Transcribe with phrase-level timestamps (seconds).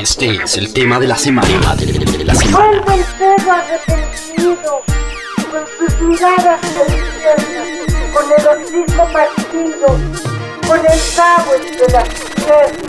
[0.00, 1.74] Este es el tema de la semana.
[1.74, 2.82] De semana.
[2.82, 4.82] Vuelve el perro arrepentido,
[5.50, 7.62] con sus miradas infierno,
[8.12, 9.88] con el hocico partido,
[10.68, 12.88] con el cabo entre las piernas.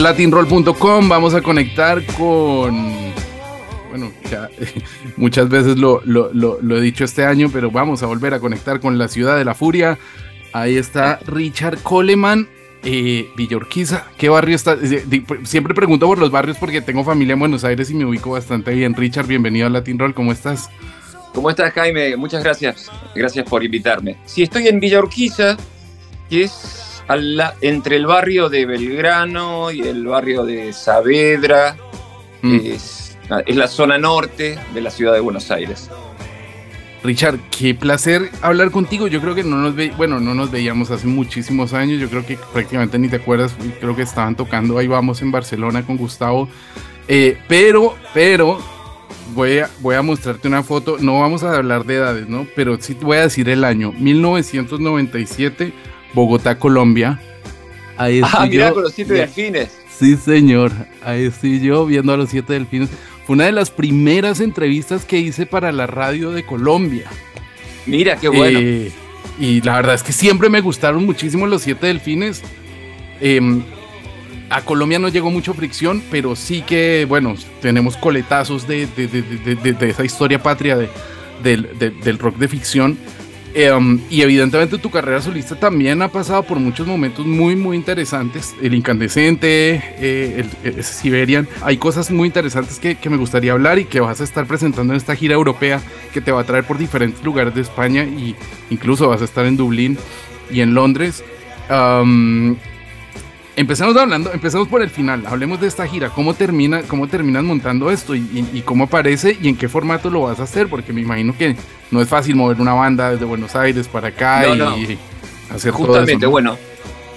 [0.00, 1.08] Latinroll.com.
[1.08, 3.12] Vamos a conectar con.
[3.90, 4.48] Bueno, ya
[5.16, 9.08] muchas veces lo, he dicho este año, pero vamos a volver a conectar con la
[9.08, 9.98] ciudad de la furia.
[10.52, 12.48] Ahí está Richard Coleman,
[12.82, 14.06] eh, Villorquiza.
[14.16, 14.76] ¿Qué barrio está?
[15.44, 18.72] Siempre pregunto por los barrios porque tengo familia en Buenos Aires y me ubico bastante
[18.72, 18.94] bien.
[18.94, 20.14] Richard, bienvenido a Latin Roll.
[20.14, 20.70] ¿Cómo estás?
[21.34, 22.16] ¿Cómo estás, Jaime?
[22.16, 22.90] Muchas gracias.
[23.14, 24.16] Gracias por invitarme.
[24.24, 25.56] Sí, estoy en Villa Urquiza,
[26.30, 26.93] que es
[27.60, 31.76] entre el barrio de Belgrano y el barrio de Saavedra.
[32.42, 32.60] Mm.
[32.64, 35.90] Es, la zona norte de la ciudad de Buenos Aires.
[37.02, 39.08] Richard, qué placer hablar contigo.
[39.08, 42.00] Yo creo que no nos ve, bueno, no nos veíamos hace muchísimos años.
[42.00, 43.54] Yo creo que prácticamente ni te acuerdas.
[43.80, 46.48] Creo que estaban tocando ahí vamos en Barcelona con Gustavo.
[47.06, 48.58] Eh, pero, pero
[49.34, 50.96] voy a, voy a mostrarte una foto.
[50.98, 52.46] No vamos a hablar de edades, ¿no?
[52.56, 55.72] Pero sí te voy a decir el año 1997
[56.14, 57.20] Bogotá, Colombia.
[57.96, 59.70] Ahí ah, mira con los siete delfines.
[59.90, 60.72] Sí, señor.
[61.04, 62.88] Ahí estoy yo viendo a los siete delfines.
[63.26, 67.08] Fue una de las primeras entrevistas que hice para la radio de Colombia.
[67.86, 68.58] Mira, qué bueno.
[68.60, 68.92] Eh,
[69.38, 72.42] y la verdad es que siempre me gustaron muchísimo los siete delfines.
[73.20, 73.62] Em,
[74.50, 78.88] a Colombia no llegó mucho fricción, pero sí que, bueno, tenemos coletazos de,
[79.80, 80.76] esa historia patria
[81.42, 82.98] del rock de ficción.
[83.56, 88.52] Em, y evidentemente tu carrera solista también ha pasado por muchos momentos muy, muy interesantes.
[88.60, 91.48] El incandescente, eh, el, Siberian.
[91.62, 94.96] Hay cosas muy interesantes que, me gustaría hablar y que vas a estar presentando en
[94.96, 95.80] esta gira europea
[96.12, 98.34] que te va a traer por diferentes lugares de España y
[98.70, 99.98] incluso vas a estar en Dublín
[100.50, 101.22] y en Londres.
[103.56, 105.24] Empezamos hablando, empezamos por el final.
[105.26, 106.10] Hablemos de esta gira.
[106.10, 110.40] ¿Cómo termina, cómo terminas montando esto y, cómo aparece y en qué formato lo vas
[110.40, 110.68] a hacer?
[110.68, 111.54] Porque me imagino que
[111.94, 114.98] no es fácil mover una banda desde Buenos Aires para acá y
[115.48, 116.58] hacer Justamente, todo eso, bueno,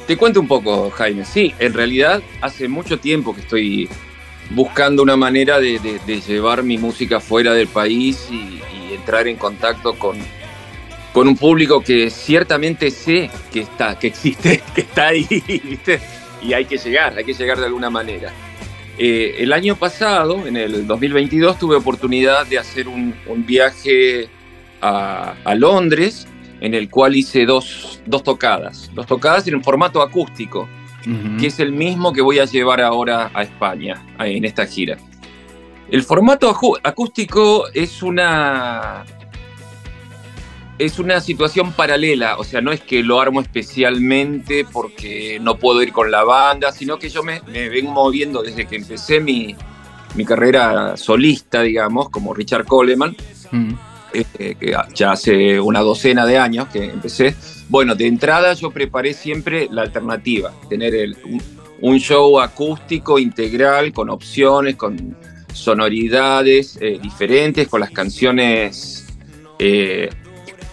[0.06, 1.26] te cuento un poco, Jaime.
[1.26, 3.90] Sí, en realidad hace mucho tiempo que estoy
[4.52, 8.62] buscando una manera de, llevar mi música fuera del país y,
[8.94, 10.18] entrar en contacto con,
[11.12, 16.00] con un público que ciertamente sé que está, que existe, que está ahí, ¿viste?
[16.42, 18.32] y hay que llegar, hay que llegar de alguna manera.
[19.00, 23.14] Eh, el año pasado, en el 2022, tuve oportunidad de hacer un,
[23.46, 24.30] viaje
[24.82, 26.28] a, Londres,
[26.62, 30.68] en el cual hice dos, tocadas, dos tocadas en formato acústico,
[31.40, 34.98] que es el mismo que voy a llevar ahora a España, en esta gira.
[35.90, 39.06] El formato acústico es una,
[40.78, 45.82] es una situación paralela, o sea, no es que lo armo especialmente porque no puedo
[45.82, 47.40] ir con la banda, sino que yo me,
[47.70, 49.56] vengo moviendo desde que empecé mi,
[50.26, 53.16] carrera solista, digamos, como Richard Coleman,
[53.52, 53.74] mm.
[54.14, 57.36] Eh, que ya hace una docena de años que empecé.
[57.70, 61.16] Bueno, de entrada yo preparé siempre la alternativa, tener
[61.82, 65.16] un, show acústico integral con opciones, con
[65.54, 69.06] sonoridades eh, diferentes, con las canciones...
[69.60, 70.10] Eh,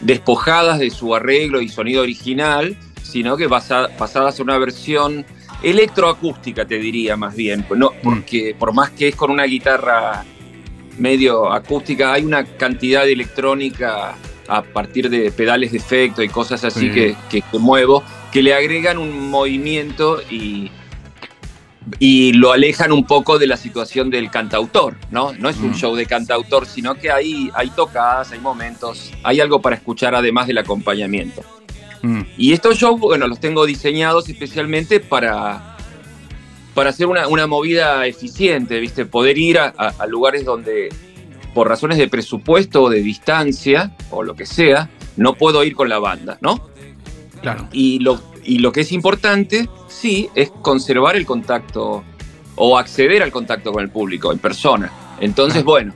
[0.05, 5.25] despojadas de su arreglo y sonido original, sino que pasadas a una versión
[5.63, 7.65] electroacústica, te diría más bien.
[7.75, 7.95] No, mm.
[8.03, 10.25] porque por más que es con una guitarra
[10.99, 14.15] medio acústica, hay una cantidad de electrónica
[14.49, 18.55] a partir de pedales de efecto y cosas así que, que, que, muevo, que le
[18.55, 20.71] agregan un movimiento y,
[21.99, 25.33] y lo alejan un poco de la situación del cantautor, ¿no?
[25.33, 25.75] No es un mm.
[25.75, 30.47] show de cantautor, sino que hay, hay tocadas, hay momentos, hay algo para escuchar además
[30.47, 31.43] del acompañamiento.
[32.03, 32.23] Mm.
[32.37, 35.74] Y estos shows, bueno, los tengo diseñados especialmente para,
[36.75, 39.07] para hacer una, movida eficiente, ¿viste?
[39.07, 40.89] Poder ir a, lugares donde,
[41.55, 45.89] por razones de presupuesto o de distancia o lo que sea, no puedo ir con
[45.89, 46.69] la banda, ¿no?
[47.41, 47.69] Claro.
[47.73, 52.03] Y lo, y lo que es importante, sí, es conservar el contacto
[52.57, 54.91] o acceder al contacto con el público en persona.
[55.21, 55.95] Entonces, bueno,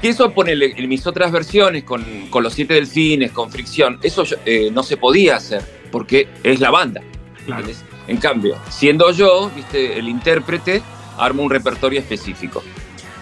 [0.00, 4.24] que eso pone en mis otras versiones con, con los siete delfines, con fricción, eso
[4.44, 7.00] eh, no se podía hacer porque es la banda.
[7.46, 7.66] Claro.
[8.08, 10.82] En cambio, siendo yo, viste, el intérprete,
[11.18, 12.62] armo un repertorio específico.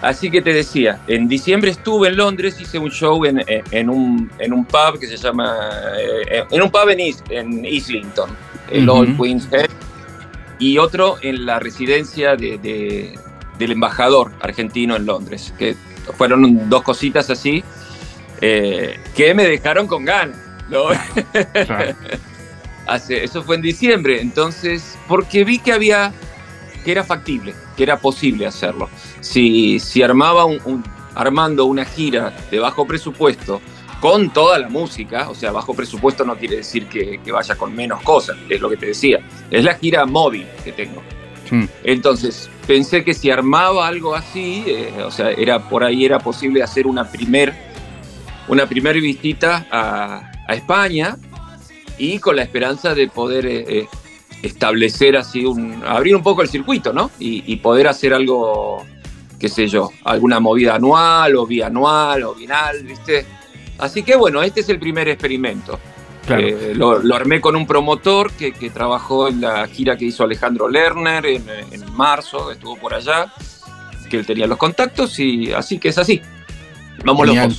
[0.01, 4.31] Así que te decía, en diciembre estuve en Londres, hice un show en, en, un,
[4.39, 5.55] en un pub que se llama,
[5.99, 6.99] eh, en un pub en,
[7.29, 8.29] en Islington,
[8.71, 9.69] el Old Queen's Head,
[10.59, 13.19] y otro en la residencia de, de,
[13.57, 15.75] del embajador argentino en Londres, que
[16.15, 17.63] fueron dos cositas así
[18.39, 20.37] eh, que me dejaron con ganas.
[20.69, 20.85] ¿no?
[21.65, 21.95] Claro.
[22.87, 26.13] Hace, eso fue en diciembre, entonces, porque vi que había,
[26.85, 28.89] que era factible, que era posible hacerlo.
[29.19, 30.83] Si, si armaba un, un,
[31.15, 33.61] armando una gira de bajo presupuesto
[33.99, 37.75] con toda la música, o sea, bajo presupuesto no quiere decir que, que vaya con
[37.75, 39.19] menos cosas, es lo que te decía,
[39.49, 41.01] es la gira móvil que tengo.
[41.49, 41.65] Hmm.
[41.83, 46.61] Entonces, pensé que si armaba algo así, eh, o sea, era, por ahí era posible
[46.61, 47.53] hacer una primer,
[48.47, 51.17] una primer visita a, a España
[51.97, 53.87] y con la esperanza de poder eh, eh,
[54.43, 57.11] establecer así un, abrir un poco el circuito, ¿no?
[57.19, 58.85] Y, y, poder hacer algo,
[59.39, 63.25] qué sé yo, alguna movida anual o bianual o bienal, ¿viste?
[63.79, 65.79] Así que bueno, este es el primer experimento.
[66.25, 66.45] Claro.
[66.45, 70.25] Eh, lo, lo, armé con un promotor que, que, trabajó en la gira que hizo
[70.25, 73.31] Alejandro Lerner en, en, marzo, estuvo por allá,
[74.09, 76.21] que él tenía los contactos y así que es así.
[77.05, 77.55] Vamos Genial.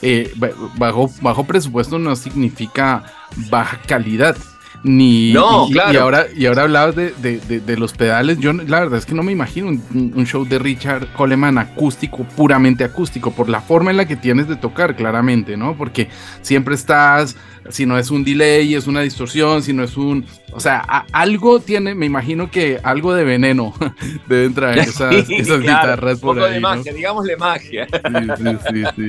[0.00, 0.32] Eh,
[0.76, 3.04] bajo, bajo presupuesto no significa
[3.50, 4.36] baja calidad.
[4.84, 5.92] Ni, no, y, claro.
[5.92, 8.38] y, ahora, y ahora hablabas de, de, de, de, los pedales.
[8.38, 12.24] Yo la verdad es que no me imagino un, un, show de Richard Coleman acústico,
[12.36, 15.76] puramente acústico, por la forma en la que tienes de tocar, claramente, ¿no?
[15.76, 16.08] Porque
[16.42, 17.36] siempre estás,
[17.70, 20.24] si no es un delay, es una distorsión, si no es un.
[20.52, 23.74] O sea, a, algo tiene, me imagino que algo de veneno
[24.28, 26.54] deben traer esas, sí, esas claro, guitarras por un poco ahí.
[26.54, 26.68] de ¿no?
[26.68, 27.86] magia, digámosle magia.
[27.86, 29.08] Sí, sí, sí, sí.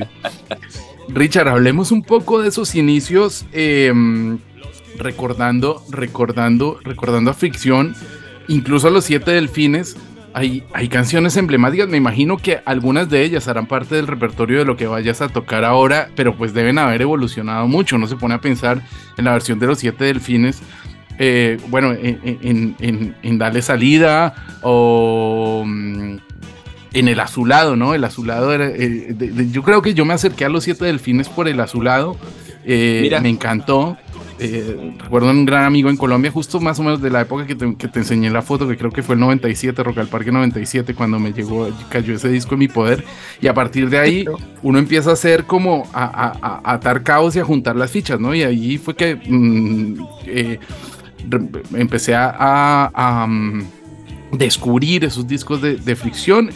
[1.08, 3.92] Richard, hablemos un poco de esos inicios, eh,
[5.00, 7.94] recordando, recordando, recordando a Fricción,
[8.48, 9.96] incluso a los siete delfines.
[10.32, 14.64] Hay, hay canciones emblemáticas, me imagino que algunas de ellas harán parte del repertorio de
[14.64, 17.98] lo que vayas a tocar ahora, pero pues deben haber evolucionado mucho.
[17.98, 18.80] No se pone a pensar
[19.16, 20.62] en la versión de los siete delfines,
[21.18, 26.16] eh, bueno, en, en, en, en, Dale Salida o mm,
[26.94, 27.94] en el azulado, ¿no?
[27.94, 28.68] El azulado era.
[28.68, 31.60] Eh, de, de, yo creo que yo me acerqué a los siete delfines por el
[31.60, 32.16] azulado.
[32.64, 33.96] Eh, me encantó.
[34.42, 37.54] Eh, recuerdo un gran amigo en Colombia, justo más o menos de la época que
[37.54, 40.32] te, que te, enseñé la foto, que creo que fue el 97, Rock al Parque
[40.32, 43.04] 97, cuando me llegó, cayó ese disco en mi poder.
[43.42, 44.24] Y a partir de ahí,
[44.62, 48.18] uno empieza a hacer como a, a, a atar cabos y a juntar las fichas,
[48.18, 48.34] ¿no?
[48.34, 49.96] Y ahí fue que mmm,
[51.74, 53.62] empecé a, a um,
[54.32, 56.50] descubrir esos discos de, de fricción.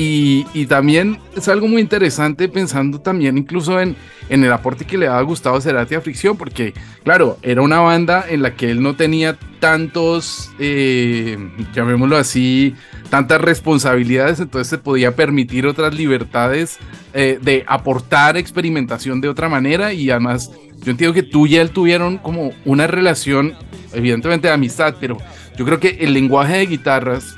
[0.00, 3.96] Y, también es algo muy interesante pensando también incluso en,
[4.28, 6.72] en el aporte que le daba Gustavo Cerati a Fricción, porque
[7.02, 11.36] claro, era una banda en la que él no tenía tantos, eh,
[11.74, 12.76] llamémoslo así,
[13.10, 16.78] tantas responsabilidades, entonces se podía permitir otras libertades
[17.12, 21.70] eh, de aportar experimentación de otra manera y además yo entiendo que tú y él
[21.70, 23.54] tuvieron como una relación,
[23.92, 25.18] evidentemente de amistad, pero
[25.56, 27.37] yo creo que el lenguaje de guitarras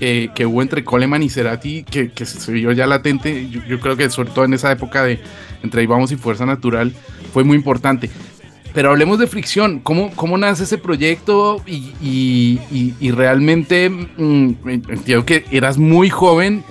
[0.00, 3.80] eh, que hubo entre Coleman y Cerati, que, que, se vio ya latente, yo, yo,
[3.80, 5.20] creo que sobre todo en esa época de
[5.62, 6.92] entre Vamos y Fuerza Natural,
[7.32, 8.10] fue muy importante.
[8.74, 11.62] Pero hablemos de fricción, ¿cómo, cómo nace ese proyecto?
[11.66, 16.64] Y, y, y, y realmente mmm, entiendo que eras muy joven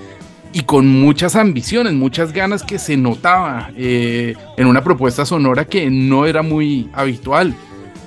[0.53, 5.89] y con muchas ambiciones, muchas ganas que se notaba eh, en una propuesta sonora que
[5.89, 7.55] no era muy habitual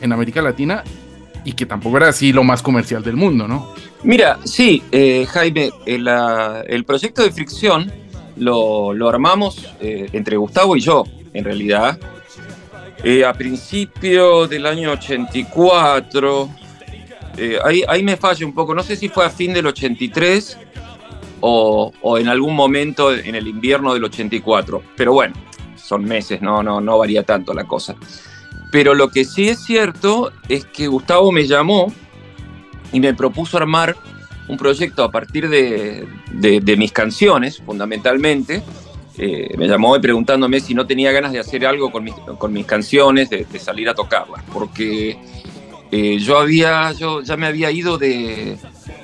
[0.00, 0.82] en América Latina
[1.44, 3.68] y que tampoco era así lo más comercial del mundo, ¿no?
[4.04, 6.06] Mira, sí, eh, Jaime, el,
[6.66, 7.90] el, proyecto de fricción
[8.36, 11.98] lo, armamos eh, entre Gustavo y yo, en realidad.
[13.02, 16.50] Eh, a principio del año 84,
[17.38, 20.58] eh, ahí, ahí, me falla un poco, no sé si fue a fin del 83
[21.40, 25.34] o, o, en algún momento en el invierno del 84, pero bueno,
[25.76, 27.94] son meses, no, no, no varía tanto la cosa.
[28.70, 31.92] Pero lo que sí es cierto es que Gustavo me llamó
[32.94, 33.96] y me propuso armar
[34.48, 38.62] un proyecto a partir de, de, de mis canciones, fundamentalmente.
[39.18, 42.64] Eh, me llamó preguntándome si no tenía ganas de hacer algo con mis, con mis
[42.64, 45.18] canciones, de, de, salir a tocarlas, porque
[45.90, 48.56] eh, yo, había, yo ya me había ido de,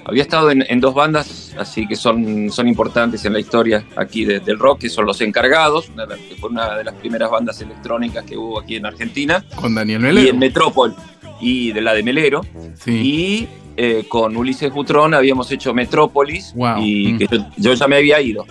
[0.05, 4.59] había estado en, dos bandas, así que son, son importantes en la historia aquí del
[4.59, 5.91] rock, que son Los Encargados,
[6.29, 9.45] que fue una de las primeras bandas electrónicas que hubo aquí en Argentina.
[9.55, 10.27] Con Daniel Melero.
[10.27, 10.95] Y en Metrópol,
[11.41, 12.41] y de la de Melero.
[12.87, 13.47] Y
[13.83, 17.19] eh, con Ulises Butrón habíamos hecho Metrópolis, y mm.
[17.19, 18.45] que yo, ya me había ido.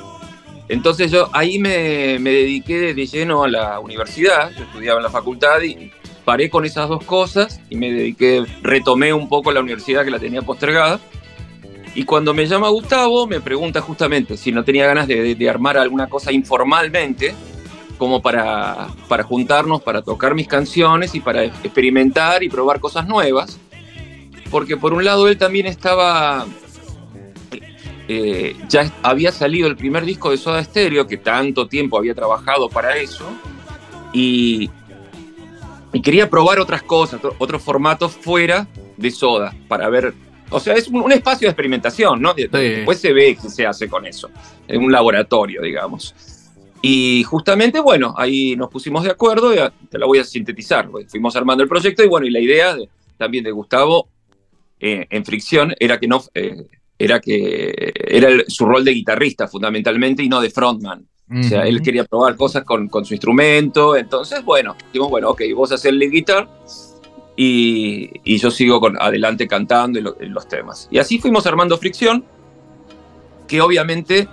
[0.67, 5.09] Entonces yo ahí me, me dediqué de lleno a la universidad, yo estudiaba en la
[5.09, 5.91] facultad y
[6.25, 10.19] paré con esas dos cosas y me dediqué, retomé un poco la universidad que la
[10.19, 10.99] tenía postergada
[11.95, 16.07] y cuando me llama Gustavo, me pregunta justamente si no tenía ganas de, armar alguna
[16.07, 17.33] cosa informalmente,
[17.97, 23.59] como para, para juntarnos, para tocar mis canciones y para experimentar y probar cosas nuevas.
[24.49, 26.45] Porque por un lado él también estaba
[28.11, 32.67] eh, ya había salido el primer disco de Soda Stereo, que tanto tiempo había trabajado
[32.67, 33.23] para eso,
[34.11, 34.67] y,
[35.93, 40.15] y quería probar otras cosas, otros formatos fuera de Soda, para ver
[40.49, 42.33] o sea, es un, espacio de experimentación, ¿no?
[42.33, 44.31] Después se ve qué se hace con eso,
[44.67, 46.15] en un laboratorio, digamos.
[46.81, 50.89] Y justamente, bueno, ahí nos pusimos de acuerdo, y te la voy a sintetizar.
[51.07, 52.75] Fuimos armando el proyecto y bueno, y la idea
[53.17, 54.07] también de Gustavo
[54.79, 56.65] eh, en Fricción era que no, eh,
[56.97, 61.05] era que era su rol de guitarrista fundamentalmente y no de frontman.
[61.31, 65.43] O sea, él quería probar cosas con, con, su instrumento, entonces, bueno, dijimos, bueno, ok,
[65.55, 66.49] vos haces el lead guitar
[67.41, 70.89] y, yo sigo con, adelante cantando en, los temas.
[70.91, 72.25] Y así fuimos armando Fricción,
[73.47, 74.27] que obviamente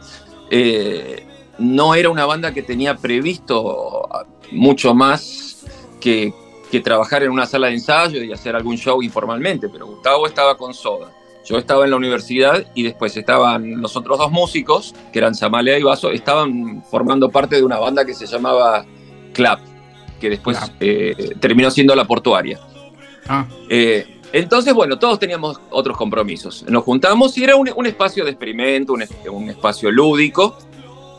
[0.51, 1.25] eh,
[1.59, 4.09] no era una banda que tenía previsto
[4.51, 5.65] mucho más
[6.01, 6.33] que,
[6.71, 10.57] que, trabajar en una sala de ensayo y hacer algún show informalmente, pero Gustavo estaba
[10.57, 11.13] con Soda.
[11.45, 15.79] Yo estaba en la universidad y después estaban los otros dos músicos, que eran Samalea
[15.79, 18.85] y Vaso, estaban formando parte de una banda que se llamaba
[19.33, 19.61] Clap,
[20.21, 22.59] que después eh, terminó siendo la portuaria.
[23.29, 23.47] Ah.
[23.69, 26.65] Eh, entonces, bueno, todos teníamos otros compromisos.
[26.69, 30.59] Nos juntamos y era un, espacio de experimento, un, espacio lúdico,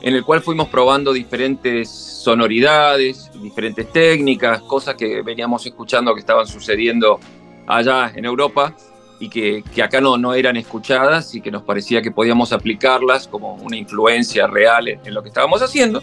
[0.01, 6.47] en el cual fuimos probando diferentes sonoridades, diferentes técnicas, cosas que veníamos escuchando que estaban
[6.47, 7.19] sucediendo
[7.65, 8.75] allá en Europa
[9.19, 13.55] y que, acá no, no, eran escuchadas y que nos parecía que podíamos aplicarlas como
[13.55, 16.01] una influencia real en lo que estábamos haciendo.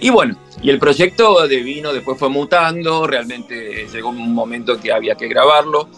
[0.00, 4.92] Y bueno, y el proyecto de vino después fue mutando, realmente llegó un momento que
[4.92, 5.88] había que grabarlo.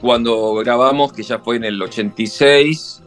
[0.00, 3.02] Cuando grabamos, que ya fue en el 86,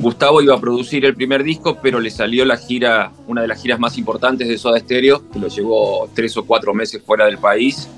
[0.00, 3.60] Gustavo iba a producir el primer disco, pero le salió la gira, una de las
[3.60, 7.38] giras más importantes de Soda Stereo, que lo llevó tres o cuatro meses fuera del
[7.38, 7.88] país.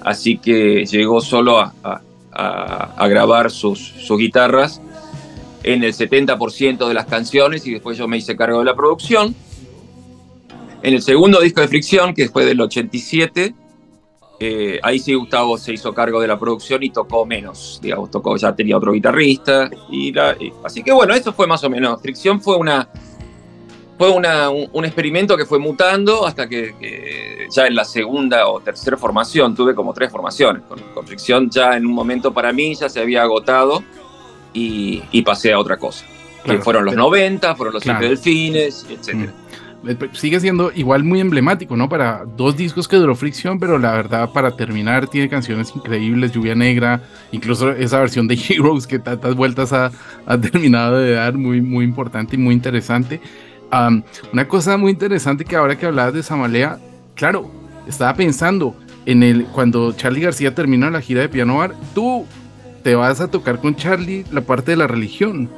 [0.00, 1.72] Así que llegó solo a,
[2.32, 4.80] a, grabar sus, sus guitarras
[5.62, 9.34] en el 70% de las canciones y después yo me hice cargo de la producción.
[10.82, 13.54] En el segundo disco de Fricción, que fue del 87,
[14.38, 18.36] eh, ahí sí Gustavo se hizo cargo de la producción y tocó menos, digamos, tocó,
[18.36, 19.70] ya tenía otro guitarrista.
[19.90, 20.14] Y,
[20.64, 22.00] así que bueno, eso fue más o menos.
[22.02, 22.88] Fricción fue una
[23.98, 29.54] fue un, experimento que fue mutando hasta que, ya en la segunda o tercera formación,
[29.54, 30.62] tuve como tres formaciones.
[30.68, 33.82] Con, Fricción ya en un momento para mí ya se había agotado
[34.52, 36.04] y, pasé a otra cosa.
[36.44, 38.06] que fueron los 90, fueron los claro.
[38.06, 39.08] delfines, etc.
[39.08, 39.30] Eh,
[40.12, 41.88] sigue siendo igual muy emblemático, ¿no?
[41.88, 46.54] Para dos discos que duró Fricción, pero la verdad para terminar tiene canciones increíbles, Lluvia
[46.54, 47.02] Negra,
[47.32, 49.90] incluso esa versión de Heroes que tantas vueltas ha,
[50.40, 53.20] terminado de dar, muy, muy importante y muy interesante.
[54.32, 56.78] una cosa muy interesante que ahora que hablabas de Samalea,
[57.14, 57.50] claro,
[57.86, 58.76] estaba pensando
[59.06, 62.26] en el cuando Charlie García termina la gira de Piano Bar, tú
[62.82, 65.48] te vas a tocar con Charlie la parte de la religión.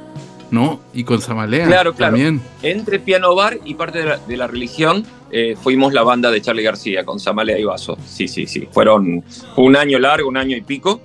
[0.51, 0.79] ¿No?
[0.93, 2.13] Y con Samalea claro, claro.
[2.13, 2.41] también.
[2.63, 7.03] Entre Piano Bar y parte de la, religión eh, fuimos la banda de Charlie García
[7.03, 7.97] con Samalea y Vaso.
[8.05, 8.67] Sí, sí, sí.
[8.71, 9.23] Fueron
[9.55, 11.01] un año largo, un año y pico.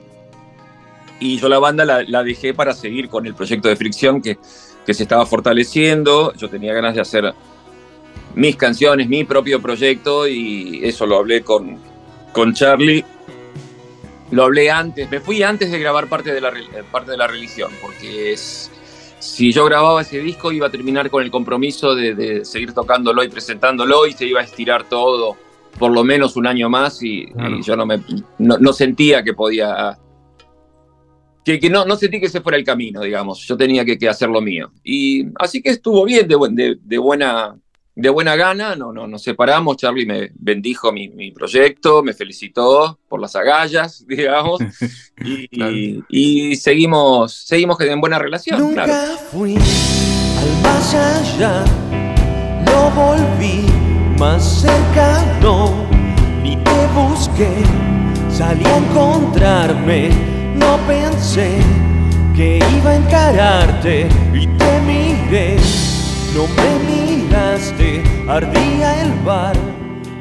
[1.21, 4.39] Y yo la banda la, dejé para seguir con el proyecto de fricción que,
[4.85, 6.35] que se estaba fortaleciendo.
[6.35, 7.35] Yo tenía ganas de hacer
[8.35, 11.79] mis canciones, mi propio proyecto y eso lo hablé con,
[12.33, 13.05] con Charlie.
[14.31, 16.53] Lo hablé antes, me fui antes de grabar parte de la,
[16.91, 18.71] parte de la religión, porque es,
[19.25, 23.29] si yo grababa ese disco iba a terminar con el compromiso de, seguir tocándolo y
[23.29, 25.37] presentándolo y se iba a estirar todo
[25.79, 27.27] por lo menos un año más y,
[27.63, 28.01] yo no, me,
[28.39, 29.99] no, sentía que podía...
[31.43, 33.41] Que, que, no, no sentí que ese fuera el camino, digamos.
[33.47, 34.71] Yo tenía que, que hacer lo mío.
[34.83, 37.59] Y así que estuvo bien, de, de, de buena,
[37.97, 42.99] de buena gana, no, no, nos separamos, Charlie me bendijo mi, mi proyecto, me felicitó
[43.09, 44.61] por las agallas, digamos,
[45.25, 48.59] y, y, seguimos, seguimos en buena relación.
[48.59, 48.87] Nunca
[49.31, 51.65] fui al más allá,
[52.67, 53.67] no volví
[54.19, 55.87] más cercano,
[56.43, 57.53] ni te busqué,
[58.29, 60.11] salí a encontrarme,
[60.57, 61.59] no pensé
[62.35, 65.57] que iba a encararte y te miré.
[66.35, 67.04] No me
[67.35, 69.57] miraste, ardía el bar.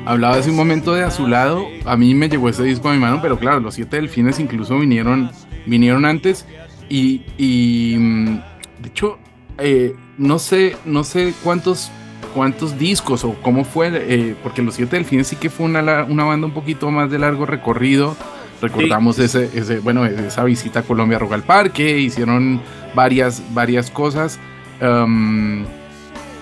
[0.06, 1.68] Hablaba hace un momento de Azulado.
[1.86, 4.80] A mí me llegó ese disco a mi mano, pero claro, los siete delfines incluso
[4.80, 5.30] vinieron,
[5.68, 6.48] vinieron antes.
[6.90, 8.36] Y, y mm,
[8.82, 9.20] de hecho,
[9.60, 11.92] eh, no sé, no sé cuántos,
[12.34, 16.24] cuántos discos o cómo fue, eh, porque los siete delfines sí que fue una, una
[16.24, 18.18] banda un poquito más de largo recorrido.
[18.60, 22.60] Recordamos ese, ese, bueno, esa visita a Colombia Rock al Parque, hicieron
[22.96, 24.40] varias, varias cosas.
[24.82, 25.64] Um,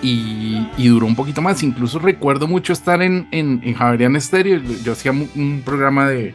[0.01, 1.63] y, y, duró un poquito más.
[1.63, 4.61] Incluso recuerdo mucho estar en, en, en Javerian Stereo.
[4.83, 6.33] Yo hacía un programa de,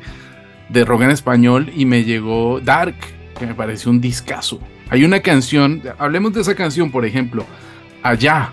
[0.69, 2.97] de rock en español y me llegó Dark,
[3.39, 4.61] que me pareció un discazo.
[4.89, 7.45] Hay una canción, hablemos de esa canción, por ejemplo,
[8.07, 8.53] Allá.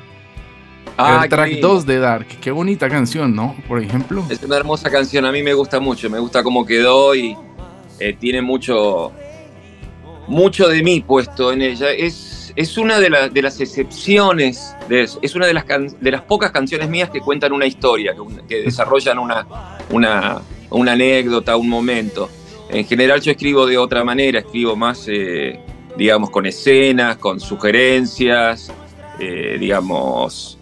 [0.98, 2.28] Ah, el track qué 2 de Dark.
[2.42, 3.56] Qué bonita canción, ¿no?
[3.68, 4.26] Por ejemplo.
[4.30, 7.38] Es una hermosa canción, a mí me gusta mucho, me gusta cómo quedó y
[8.00, 9.12] eh, tiene mucho,
[10.28, 11.92] mucho de mí puesto en ella.
[11.92, 16.12] Es, es una de, la- de las excepciones, de- es una de las, can- de
[16.12, 18.14] las pocas canciones mías que cuentan una historia,
[18.48, 19.48] que desarrollan una,
[19.90, 22.30] una, una anécdota, un momento.
[22.70, 25.60] En general yo escribo de otra manera, escribo más, eh,
[25.98, 28.72] digamos, con escenas, con sugerencias,
[29.20, 30.58] eh, digamos,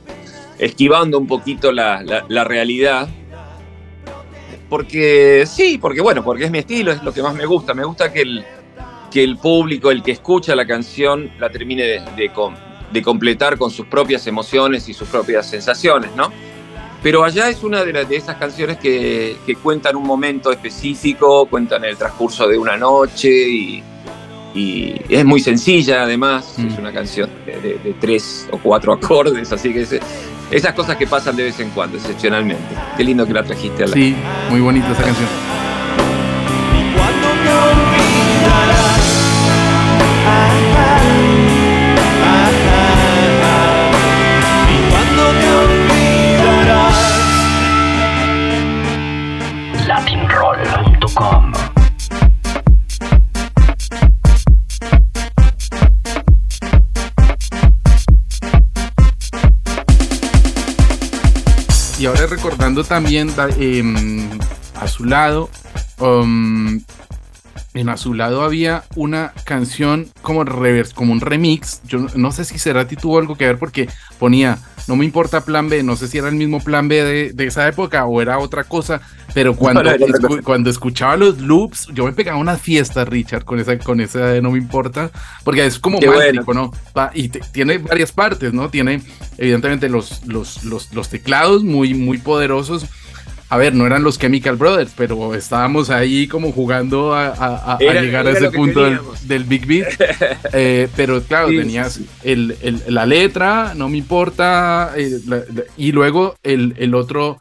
[0.60, 3.07] esquivando un poquito la, la- la realidad.
[4.69, 7.74] Porque sí, porque bueno, porque es mi estilo, es lo que más me gusta.
[7.74, 8.45] Me gusta que el,
[9.12, 12.32] que el público, el que escucha la canción, la termine de, de
[12.91, 16.32] de completar con sus propias emociones y sus propias sensaciones, ¿no?
[17.03, 21.46] Pero allá es una de, las- de esas canciones que, que cuentan un momento específico,
[21.46, 23.84] cuentan el transcurso de una noche y,
[24.53, 26.68] y es muy sencilla además, Mm.
[26.68, 30.00] es una canción de, de- de tres o cuatro acordes, así que es-
[30.51, 32.75] esas cosas que pasan de vez en cuando, excepcionalmente.
[32.98, 33.94] Qué lindo que la trajiste a la...
[33.94, 34.13] Sí,
[34.50, 35.70] muy bonita esa canción.
[62.84, 64.28] También em,
[64.80, 65.50] a su lado,
[66.00, 66.82] um,
[67.74, 71.82] en a su lado había una canción como reverse, como un remix.
[71.86, 73.89] Yo no sé si Cerati tuvo algo que ver porque
[74.20, 77.32] ponía No me importa plan B, no sé si era el mismo plan B de,
[77.34, 79.02] de esa época o era otra cosa,
[79.34, 82.60] pero cuando, No, no, era otra escu- cuando escuchaba los loops, yo me pegaba unas
[82.62, 85.12] fiestas, Richard, con esa, con esa de No me importa,
[85.44, 86.00] porque es como
[86.39, 86.72] mágico, ¿no?
[87.13, 88.70] Y te- tiene varias partes, ¿no?
[88.70, 89.02] Tiene
[89.38, 92.86] evidentemente los, los, los, los teclados muy, muy poderosos.
[93.51, 97.75] A ver, no eran los Chemical Brothers, pero estábamos ahí como jugando a, a- a-
[97.75, 99.89] a Era- llegar a ese punto del, del Big Beat.
[100.53, 105.37] Eh, pero claro, Sí, tenías sí, El, el- la letra, no me importa, eh, la-
[105.53, 107.39] la- y luego el, el otro,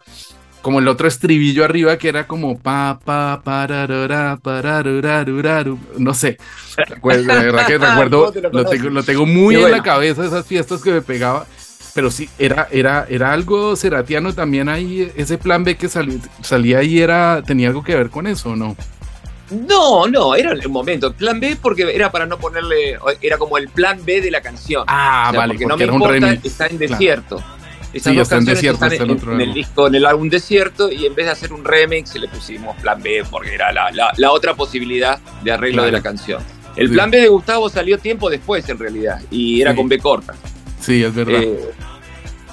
[0.62, 6.38] como el otro estribillo arriba que era como pa, pa, pararara, pararuraruraru, no sé.
[6.76, 9.82] Recuerdo, de verdad que recuerdo, ¿Cómo te lo tengo, lo tengo muy Qué en la
[9.82, 11.46] cabeza esas fiestas que me pegaba.
[11.94, 16.78] Pero sí, era, era, era algo seratiano también ahí, ese plan B que sali- salía
[16.78, 18.76] ahí era, tenía algo que ver con eso, ¿no?
[19.50, 21.12] No, no, era el momento.
[21.12, 24.84] Plan B porque era para no ponerle, era como el plan B de la canción.
[24.86, 26.44] Ah, O sea, vale, porque, porque, no me importa, remix.
[26.46, 26.92] está en claro.
[26.92, 27.44] desierto.
[27.92, 29.94] Esas Sí, dos está en desierto, están está en en, otro en el disco, en
[29.96, 33.52] el álbum Desierto, y en vez de hacer un remix, le pusimos plan B porque
[33.52, 35.86] era la, la- la otra posibilidad de arreglo Claro.
[35.86, 36.40] de la canción.
[36.76, 39.76] El plan B de Gustavo salió tiempo después, en realidad, y era Sí.
[39.76, 40.34] con B corta.
[40.80, 41.42] Sí, es verdad.
[41.42, 41.70] Eh,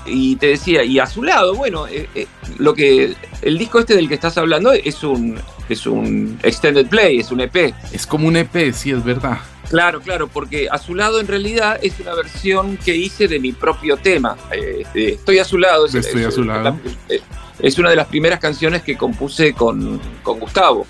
[0.05, 2.27] y te decía, y a su lado, bueno, eh, eh,
[2.59, 5.37] lo que el disco este del que estás hablando es un
[5.69, 7.73] es un extended play, es un EP.
[7.91, 9.39] es como un EP, sí, es verdad.
[9.69, 13.51] Claro, claro, porque a su lado en realidad es una versión que hice de mi
[13.51, 14.37] propio tema.
[14.53, 15.87] Eh, Estoy a su lado.
[15.87, 16.63] es- Estoy a es- su lado.
[16.63, 16.77] la-
[17.13, 17.19] eh,
[17.59, 20.87] es una de las primeras canciones que compuse con, con Gustavo,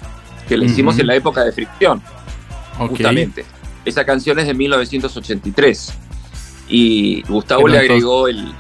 [0.48, 2.04] que le hicimos en la época de Fricción,
[2.78, 3.46] justamente.
[3.84, 5.94] Esa canción es de 1983
[6.68, 8.52] y Gustavo Pero le entonces- agregó el...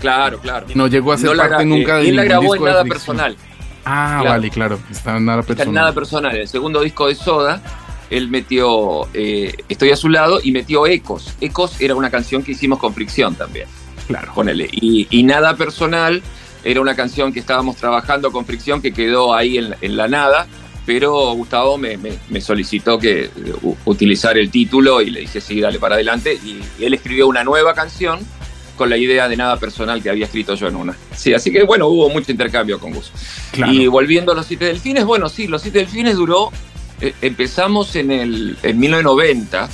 [0.00, 0.66] Claro, claro.
[0.68, 3.36] Y no llegó a ser No parte nunca de Él la grabó en nada personal.
[3.84, 4.30] Ah, Claro.
[4.30, 4.78] vale, claro.
[4.90, 5.74] Está en nada Está en personal.
[5.74, 6.36] nada personal.
[6.36, 7.62] El segundo disco de Soda,
[8.10, 11.34] él metió eh, Estoy a su lado y metió Ecos.
[11.40, 13.66] Ecos era una canción que hicimos con Fricción también.
[14.08, 14.32] Claro.
[14.34, 14.68] Ponele.
[14.72, 16.20] Y, y Nada Personal
[16.64, 20.46] era una canción que estábamos trabajando con Fricción que quedó ahí en, en la nada.
[20.84, 23.30] Pero Gustavo me, me- me solicitó que
[23.84, 26.34] utilizar el título y le dije sí, dale para adelante.
[26.44, 28.20] Y, y él escribió una nueva canción
[28.76, 30.96] con la idea de nada personal que había escrito yo en una.
[31.14, 33.12] Sí, así que bueno, hubo mucho intercambio con Gus.
[33.52, 33.72] Claro.
[33.72, 36.50] Y volviendo a los siete delfines, bueno, sí, los siete delfines duró,
[37.00, 39.68] eh, empezamos en el en 1990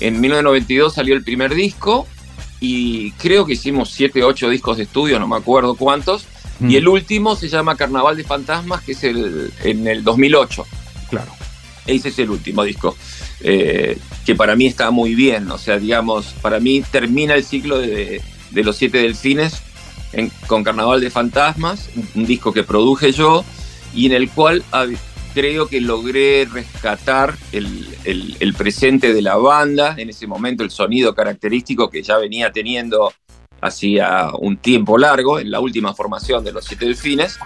[0.00, 2.06] en 1992 salió el primer disco
[2.60, 6.26] y creo que hicimos 7, 8 discos de estudio, no me acuerdo cuántos.
[6.60, 6.70] Mm.
[6.70, 10.64] Y el último se llama Carnaval de Fantasmas, que es el, en el 2008.
[11.10, 11.32] Claro.
[11.86, 12.96] Ese es el último disco,
[13.42, 15.50] eh, que para mí está muy bien.
[15.50, 19.62] O sea, digamos, para mí termina el ciclo de, de los siete delfines
[20.12, 23.44] en- con Carnaval de Fantasmas, un, disco que produje yo
[23.94, 24.64] y en el cual
[25.32, 30.70] creo que logré rescatar el, el- el presente de la banda, en ese momento el
[30.70, 33.12] sonido característico que ya venía teniendo
[33.60, 37.38] hacía un tiempo largo, en la última formación de los siete delfines,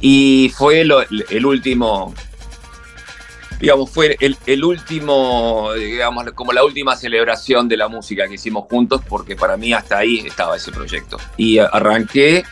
[0.00, 2.14] y fue lo- el último
[3.60, 8.64] digamos, fue el, el último, digamos, como la última celebración de la música que hicimos
[8.68, 11.16] juntos, porque para mí hasta ahí estaba ese proyecto.
[11.38, 12.44] Y arranqué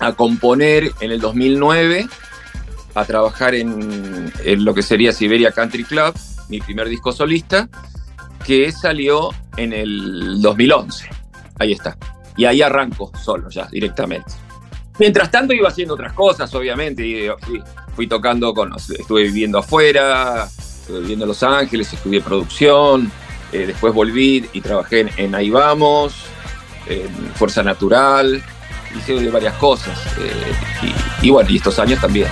[0.00, 2.06] a componer en el 2009,
[2.94, 6.12] a trabajar en, en lo que sería Siberia Country Club,
[6.48, 7.68] mi primer disco solista,
[8.44, 11.08] que salió en el 2011.
[11.58, 11.96] Ahí está.
[12.36, 14.32] Y ahí arranco solo ya, directamente.
[14.98, 17.06] Mientras tanto iba haciendo otras cosas, obviamente.
[17.06, 17.62] y, fui,
[17.94, 23.10] fui tocando con, estuve viviendo afuera, estuve viviendo en Los Ángeles, estudié producción,
[23.52, 26.14] eh, después volví y trabajé en, Ahí Vamos,
[26.86, 28.42] en Fuerza Natural,
[28.96, 29.98] hice varias cosas.
[30.18, 32.28] eh, y bueno, y estos años también.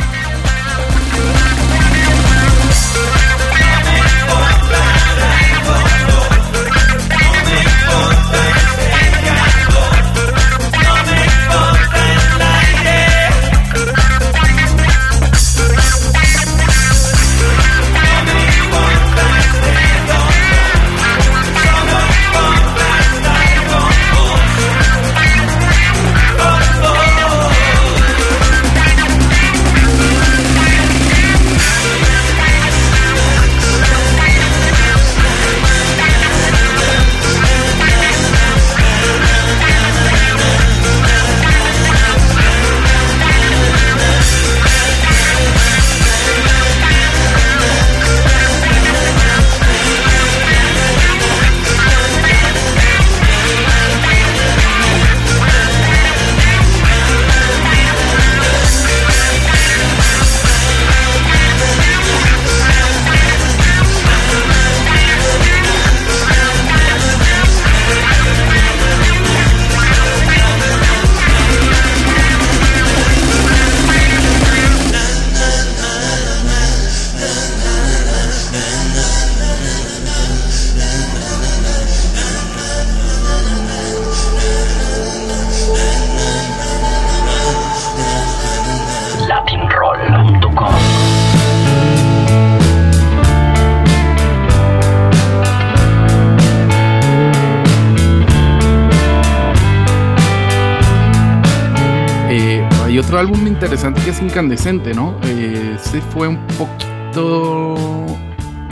[103.23, 105.17] Álbum interesante que es Incandescente, ¿no?
[105.25, 108.07] Eh, ese fue un poquito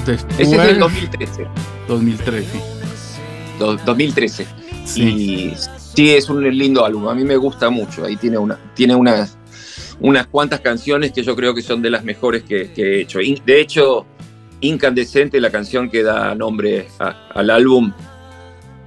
[0.06, 0.38] después.
[0.40, 1.46] Ese es del 2013.
[1.88, 2.60] 2013.
[3.58, 4.46] do- 2013.
[4.84, 5.02] Sí.
[5.02, 5.54] Y
[5.94, 7.08] sí, es un lindo álbum.
[7.08, 8.04] A mí me gusta mucho.
[8.04, 9.38] Ahí tiene, una, tiene unas,
[10.00, 13.18] unas cuantas canciones que yo creo que son de las mejores que, que he hecho.
[13.44, 14.06] De hecho,
[14.62, 17.92] Incandescente, la canción que da nombre a- al álbum,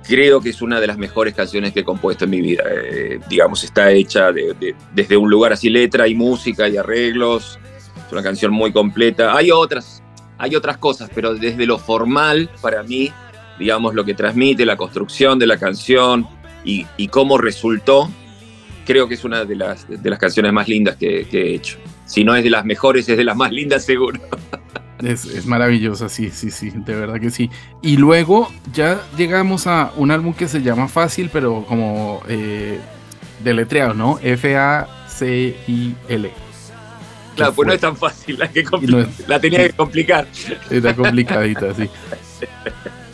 [0.07, 2.63] creo que es una de las mejores canciones que he compuesto en mi vida.
[2.71, 7.59] Eh, digamos, está hecha de- de- desde un lugar así, letra y música y arreglos.
[8.05, 9.35] Es una canción muy completa.
[9.35, 10.03] Hay otras,
[10.37, 13.11] hay otras cosas, pero desde lo formal, para mí,
[13.59, 16.27] digamos, lo que transmite, la construcción de la canción
[16.65, 18.09] y, y cómo resultó,
[18.85, 21.77] creo que es una de las, de las canciones más lindas que, que he hecho.
[22.05, 24.19] Si no es de las mejores, es de las más lindas seguro.
[25.03, 27.49] Es, es maravillosa, sí, sí, sí, de verdad que sí.
[27.81, 32.79] Y luego ya llegamos a un álbum que se llama Fácil, pero como eh,
[33.43, 34.19] deletreado, ¿no?
[35.13, 36.31] F-A-C-I-L.
[37.35, 39.73] Claro, ¿Qué pues no es tan fácil, la, que no compli- es- la tenía que
[39.73, 40.27] complicar.
[40.69, 41.89] Está complicadita, sí.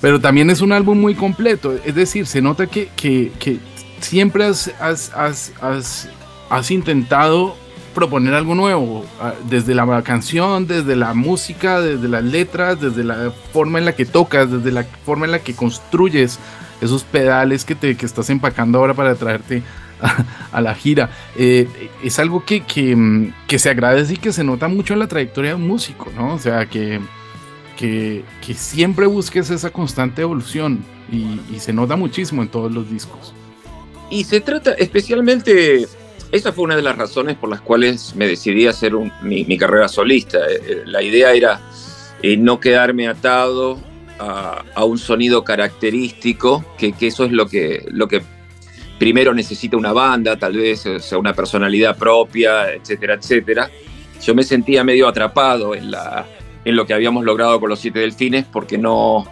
[0.02, 1.78] Pero también es un álbum muy completo.
[1.86, 3.60] Es decir, se nota que, que- que
[4.02, 5.12] siempre has- has-
[5.62, 6.10] has-
[6.49, 7.56] has intentado
[8.00, 9.06] proponer algo nuevo.
[9.20, 13.94] ah, Desde la canción, desde la música, desde las letras, desde la forma en la
[13.94, 16.40] que tocas, desde la forma en la que construyes
[16.80, 19.64] esos pedales que, te, que estás empacando ahora para traerte
[20.54, 21.10] a, la gira.
[21.36, 21.68] Eh,
[22.02, 25.08] es algo que, que, mm, que se agradece y que se nota mucho en la
[25.08, 26.36] trayectoria de un músico, ¿no?
[26.36, 27.02] O sea, que,
[27.78, 30.80] que, que siempre busques esa constante evolución
[31.12, 33.34] y se nota muchísimo en todos los discos.
[34.10, 35.88] Y se trata especialmente,
[36.32, 39.88] esa fue una de las razones por las cuales me decidí a hacer mi, carrera
[39.88, 40.38] solista.
[40.40, 41.62] Eh, eh, La idea era
[42.22, 43.80] eh, no quedarme atado
[44.20, 47.86] a, un sonido característico, que, que, eso es lo que,
[48.98, 53.70] primero necesita una banda, tal vez, sea, una personalidad propia, etcétera, etcétera.
[54.22, 58.78] Yo me sentía medio atrapado en lo que habíamos logrado con los Siete Delfines, porque
[58.78, 59.26] no,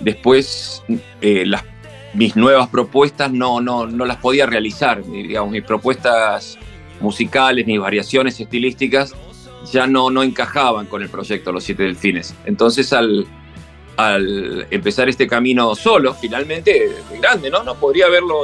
[0.00, 0.82] después
[1.20, 1.64] eh, las,
[2.14, 6.58] mis nuevas propuestas no, no, no las podía realizar, mis propuestas
[7.00, 9.14] musicales, mis variaciones estilísticas
[9.70, 12.34] ya no, no encajaban con el proyecto Los Siete Delfines.
[12.46, 13.26] Entonces al,
[13.96, 17.62] al empezar este camino solo, finalmente grande, ¿no?
[17.62, 18.42] No podría haberlo,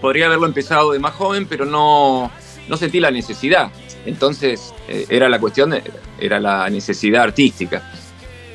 [0.00, 2.30] podría haberlo empezado de más joven, pero no,
[2.68, 3.70] no sentí la necesidad.
[4.06, 5.82] Entonces eh, era la cuestión, de,
[6.18, 7.92] era la necesidad artística.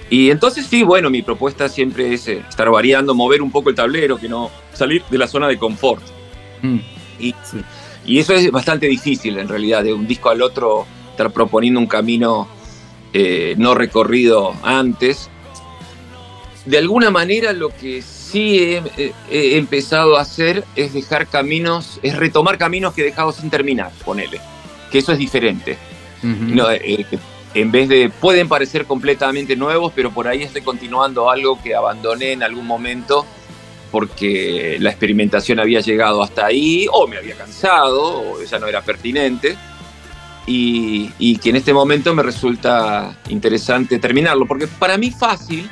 [0.09, 3.75] Y entonces sí, bueno, mi propuesta siempre es eh, estar variando, mover un poco el
[3.75, 6.03] tablero, que no salir de la zona de confort.
[6.61, 6.79] Mm.
[7.19, 7.57] Y, sí.
[8.05, 11.87] y, eso es bastante difícil en realidad, de un disco al otro estar proponiendo un
[11.87, 12.47] camino
[13.13, 15.29] eh, no recorrido antes.
[16.65, 22.15] De alguna manera lo que sí he, he, empezado a hacer es dejar caminos, es
[22.15, 24.39] retomar caminos que he dejado sin terminar, ponele,
[24.91, 25.77] que eso es diferente.
[26.23, 26.55] Uh -huh.
[26.55, 27.05] no, eh,
[27.53, 32.31] en vez de, pueden parecer completamente nuevos, pero por ahí estoy continuando algo que abandoné
[32.31, 33.25] en algún momento
[33.91, 38.81] porque la experimentación había llegado hasta ahí, o me había cansado, o ya no era
[38.81, 39.55] pertinente,
[40.47, 45.69] y, y que en este momento me resulta interesante terminarlo, porque para mí fácil,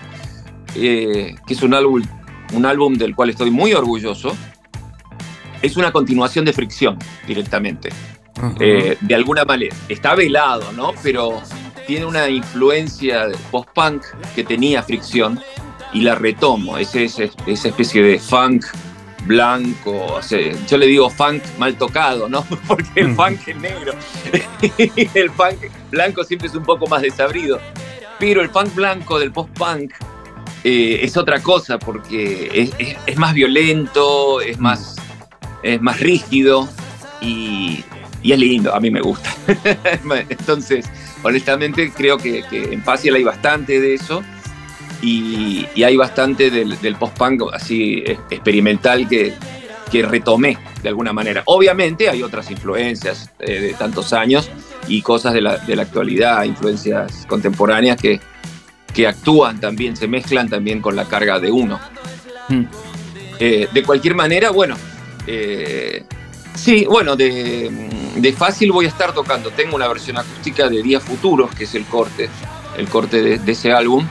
[0.76, 2.04] eh, que es un álbum,
[2.54, 4.38] un álbum del cual estoy muy orgulloso,
[5.64, 7.90] es una continuación de Fricción directamente.
[8.38, 8.56] Uh -huh.
[8.60, 10.94] eh, de alguna manera, está velado, ¿no?
[11.02, 11.42] Pero
[11.88, 14.04] tiene una influencia post-punk
[14.36, 15.40] que tenía fricción
[15.94, 18.66] y la retomo, ese, ese, esa especie de funk
[19.26, 22.44] blanco, o sea, yo le digo funk mal tocado, ¿no?
[22.68, 23.94] Porque el funk es negro,
[25.14, 27.60] el funk blanco siempre es un poco más desabrido,
[28.20, 29.94] pero el funk blanco del post-punk
[30.64, 34.96] eh, es otra cosa porque es, es, es, más violento, es más,
[35.64, 36.70] es más rígido
[37.20, 37.84] y,
[38.22, 39.34] y es lindo, a mí me gusta.
[40.30, 40.88] Entonces,
[41.24, 44.24] honestamente creo que, que, en Facial hay bastante de eso
[45.02, 49.34] y, y hay bastante del, del post-punk así experimental que,
[49.92, 51.44] que, retomé de alguna manera.
[51.46, 54.50] Obviamente hay otras influencias eh, de tantos años
[54.88, 58.20] y cosas de la, de la actualidad, influencias contemporáneas que,
[58.94, 61.80] que, actúan también, se mezclan también con la carga de uno.
[62.48, 62.66] Hmm.
[63.40, 64.76] Eh, de cualquier manera, bueno,
[65.26, 66.04] eh,
[66.56, 69.52] sí, bueno, de de fácil voy a estar tocando.
[69.52, 72.30] Tengo una versión acústica de Días Futuros, que es el corte,
[72.78, 74.08] el corte de, de ese álbum,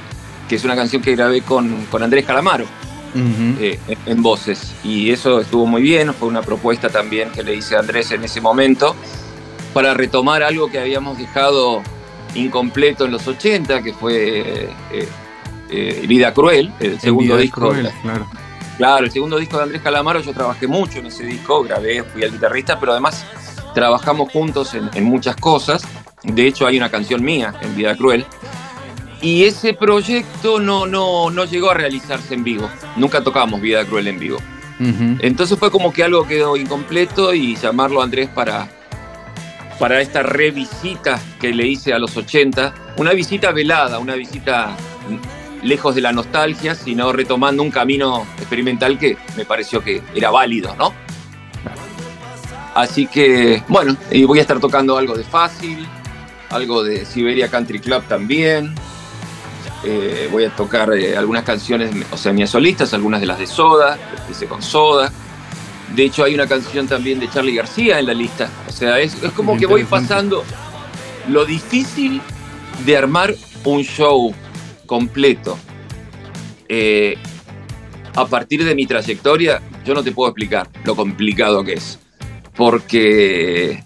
[0.48, 2.64] que es una canción que grabé con, con Andrés Calamaro
[3.14, 3.56] uh -huh.
[3.60, 4.74] eh, en, voces.
[4.84, 8.24] Y eso estuvo muy bien, fue una propuesta también que le hice a Andrés en
[8.24, 8.96] ese momento,
[9.72, 11.82] para retomar algo que habíamos dejado
[12.34, 15.08] incompleto en los 80, que fue eh,
[15.70, 17.60] eh, Vida Cruel, el segundo Vida disco.
[17.60, 18.26] Cruel, claro.
[18.80, 22.22] Claro, el segundo disco de Andrés Calamaro, yo trabajé mucho en ese disco, grabé, fui
[22.22, 23.26] el guitarrista, pero además
[23.74, 25.82] trabajamos juntos en, en, muchas cosas.
[26.22, 28.24] De hecho, hay una canción mía en Vida Cruel.
[29.20, 32.70] Y ese proyecto no, no, no llegó a realizarse en vivo.
[32.96, 34.38] Nunca tocamos Vida Cruel en vivo.
[34.80, 35.18] Uh -huh.
[35.20, 38.66] Entonces fue como que algo quedó incompleto y llamarlo a Andrés para,
[39.78, 42.72] para esta revisita que le hice a los 80.
[42.96, 44.74] Una visita velada, una visita
[45.62, 50.74] lejos de la nostalgia, sino retomando un camino experimental que me pareció que era válido,
[50.76, 50.92] ¿no?
[52.74, 55.86] Así que, bueno, y voy a estar tocando algo de Fácil,
[56.50, 58.74] algo de Siberia Country Club también.
[59.82, 63.46] Eh, voy a tocar eh, algunas canciones, o sea, mías solistas, algunas de las de
[63.46, 65.10] Soda, que hice con Soda.
[65.94, 68.48] De hecho, hay una canción también de Charlie García en la lista.
[68.68, 70.44] O sea, es, es como que voy pasando
[71.28, 72.20] lo difícil
[72.84, 74.32] de armar un show
[74.90, 75.56] completo.
[76.68, 77.16] Eh,
[78.16, 82.00] a partir de mi trayectoria, yo no te puedo explicar lo complicado que es
[82.56, 83.84] porque,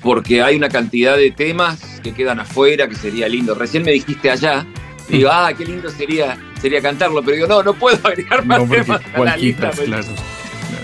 [0.00, 3.56] porque hay una cantidad de temas que quedan afuera, que sería lindo.
[3.56, 4.64] Recién me dijiste allá,
[5.08, 8.60] y digo, ah, qué lindo sería, sería cantarlo, pero digo, no, no puedo agregar más
[8.60, 9.70] no, temas a la lista.
[9.70, 10.06] Claro.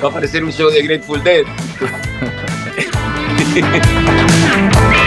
[0.03, 1.44] Va a aparecer un show de Grateful Dead.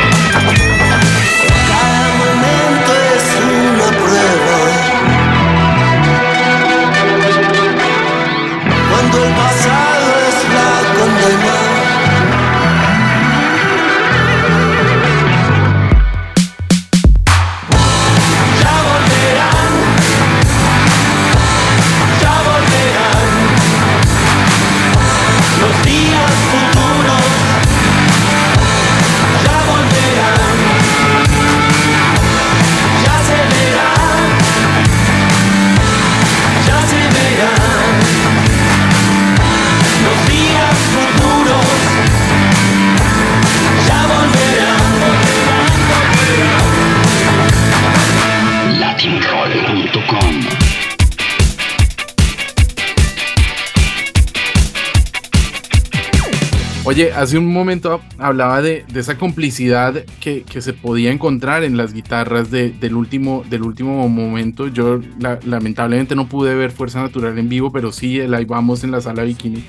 [57.10, 62.70] Hace un momento hablaba de, esa complicidad que, se podía encontrar en las guitarras de,
[62.70, 64.68] del, último, del último momento.
[64.68, 68.84] Yo la, lamentablemente no pude ver Fuerza Natural en vivo, pero sí el ahí vamos
[68.84, 69.64] en la sala bikini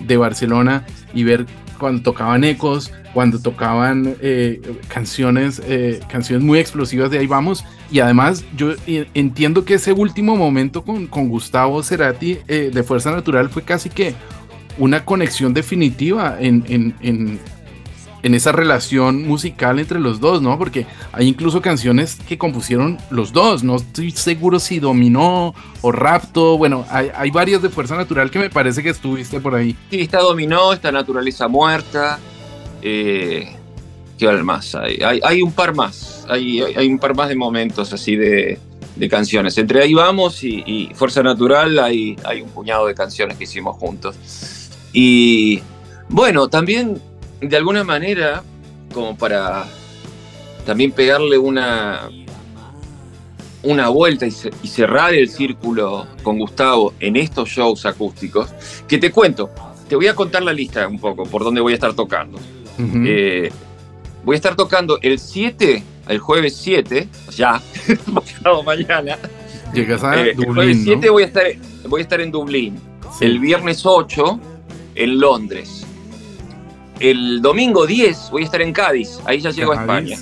[0.00, 0.84] de Barcelona
[1.14, 1.46] y ver
[1.78, 7.64] cuando tocaban ecos, cuando tocaban eh, canciones, eh, canciones muy explosivas de ahí vamos.
[7.90, 13.48] Y además yo entiendo que ese último momento con, Gustavo Cerati eh, de Fuerza Natural
[13.48, 14.14] fue casi que
[14.78, 16.94] una conexión definitiva en, en,
[18.22, 20.58] en, esa relación musical entre los dos, ¿no?
[20.58, 26.58] Porque hay incluso canciones que compusieron los dos, no estoy seguro si Dominó o Rapto,
[26.58, 29.76] bueno, hay, hay varias de Fuerza Natural que me parece que estuviste por ahí.
[29.90, 32.18] Sí, está Dominó, está Naturaleza Muerta,
[32.82, 33.54] eh,
[34.18, 34.74] ¿qué más?
[34.74, 38.58] Hay, hay, hay, un par más, hay, hay un par más de momentos así de,
[38.96, 39.56] de canciones.
[39.58, 43.76] Entre ahí vamos y, y, Fuerza Natural hay, hay un puñado de canciones que hicimos
[43.76, 44.16] juntos.
[44.98, 45.60] Y
[46.08, 46.98] bueno, también
[47.42, 48.42] de alguna manera,
[48.94, 49.66] como para
[50.64, 52.08] también pegarle una,
[53.62, 54.32] una vuelta y,
[54.62, 58.54] y, cerrar el círculo con Gustavo en estos shows acústicos,
[58.88, 59.50] que te cuento,
[59.86, 62.38] te voy a contar la lista un poco, por dónde voy a estar tocando.
[62.78, 63.04] Uh -huh.
[63.06, 63.52] eh,
[64.24, 67.06] voy a estar tocando el 7, el jueves 7,
[67.36, 67.60] ya,
[68.14, 69.18] pasado mañana.
[69.74, 71.12] Llegas a eh, Dublín, El jueves 7 ¿no?
[71.12, 71.44] voy, a estar,
[71.86, 72.80] voy a estar en Dublín.
[73.18, 73.26] Sí.
[73.26, 74.55] El viernes 8
[74.96, 75.86] en Londres.
[76.98, 80.18] El domingo 10 voy a estar en Cádiz, ahí ya llego a España.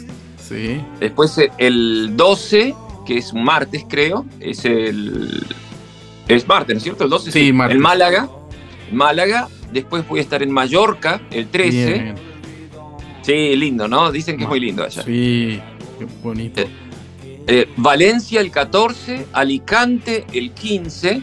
[0.46, 0.80] Sí.
[1.00, 2.74] Después eh, el 12,
[3.06, 5.46] que es un martes creo, es el...
[6.26, 7.04] Es martes, ¿no es cierto?
[7.04, 7.76] El 12 Sí, martes.
[7.76, 8.28] En Málaga.
[8.92, 9.48] Málaga.
[9.72, 11.92] Después voy a estar en Mallorca el 13.
[11.92, 12.14] Bien.
[13.22, 14.10] Sí, lindo, ¿no?
[14.10, 15.02] Dicen que es muy lindo allá.
[15.02, 15.60] Sí,
[15.98, 16.60] qué bonito.
[16.60, 16.68] Eh,
[17.46, 21.22] eh, Valencia el 14, Alicante el 15,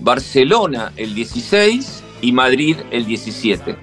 [0.00, 3.76] Barcelona el 16 y Madrid el 17.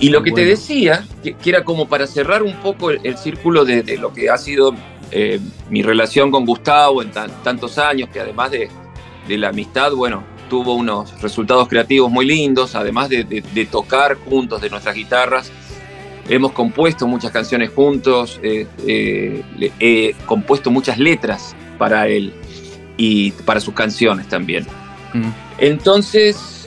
[0.00, 0.44] Y lo que Bueno.
[0.44, 3.96] te decía, que, que era como para cerrar un poco el, el círculo de, de
[3.98, 4.74] lo que ha sido
[5.10, 8.68] eh, mi relación con Gustavo en tan- tantos años, que además de,
[9.26, 14.60] de la amistad, bueno, tuvo unos resultados creativos muy lindos, además de, de- tocar juntos
[14.60, 15.50] de nuestras guitarras.
[16.28, 19.42] Hemos compuesto muchas canciones juntos, eh, eh,
[19.80, 22.32] he compuesto muchas letras para él
[22.96, 24.64] y para sus canciones también.
[25.14, 25.30] Mm.
[25.58, 26.57] Entonces,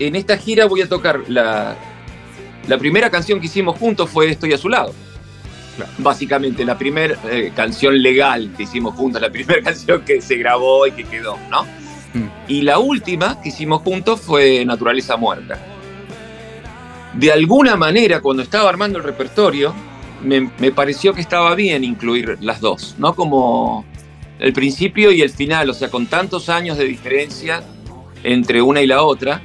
[0.00, 1.76] en esta gira voy a tocar la,
[2.66, 4.92] la primera canción que hicimos juntos fue Estoy a su lado.
[5.76, 5.92] Claro.
[5.98, 10.86] Básicamente, la primera eh, canción legal que hicimos juntos, la primera canción que se grabó
[10.86, 11.64] y que quedó, ¿no?
[12.14, 12.28] Mm.
[12.48, 15.58] Y la última que hicimos juntos fue Naturaleza Muerta.
[17.14, 19.74] De alguna manera, cuando estaba armando el repertorio,
[20.22, 23.14] me, me pareció que estaba bien incluir las dos, ¿no?
[23.14, 23.84] Como
[24.38, 27.62] el principio y el final, o sea, con tantos años de diferencia
[28.22, 29.42] entre una y la otra.